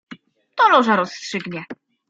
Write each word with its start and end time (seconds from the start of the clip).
"To 0.55 0.69
Loża 0.69 0.95
rozstrzygnie." 0.95 1.65